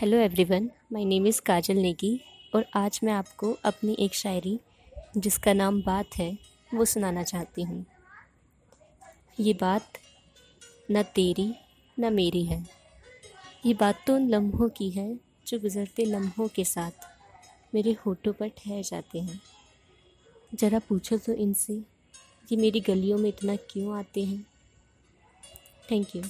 Hello 0.00 0.16
everyone 0.16 0.70
my 0.92 1.04
name 1.04 1.26
is 1.26 1.40
Kajal 1.42 1.76
Negi 1.76 2.20
और 2.54 2.64
आज 2.74 3.00
मैं 3.04 3.12
आपको 3.12 3.52
अपनी 3.64 3.96
एक 3.98 4.14
शायरी, 4.14 4.60
जिसका 5.16 5.52
नाम 5.52 5.82
बात 5.82 6.06
है, 6.16 6.38
वो 6.74 6.84
सुनाना 6.84 7.22
चाहती 7.22 7.62
हूँ। 7.62 7.86
ये 9.40 9.54
बात, 9.54 9.82
न 10.90 11.02
तेरी, 11.02 11.54
न 12.00 12.12
मेरी 12.12 12.44
है। 12.44 12.66
ये 13.66 13.74
बात 13.74 14.00
तो 14.06 14.14
उन 14.14 14.28
लम्हों 14.28 14.68
की 14.68 14.90
है, 14.90 15.18
जो 15.46 15.58
गुज़रते 15.58 16.04
लम्हों 16.04 16.48
के 16.48 16.64
साथ 16.64 16.90
मेरे 17.74 17.92
होठों 17.92 18.32
पर 18.32 18.48
ठहर 18.48 18.82
जाते 18.82 19.20
हैं। 19.20 19.40
ज़रा 20.54 20.78
पूछो 20.78 21.16
तो 21.16 21.32
इनसे, 21.32 21.82
कि 22.48 22.56
मेरी 22.56 22.80
गलियों 22.80 23.18
में 23.18 23.28
इतना 23.28 23.56
क्यों 23.56 23.98
आते 23.98 24.24
हैं? 24.24 24.46
Thank 25.90 26.16
you 26.16 26.22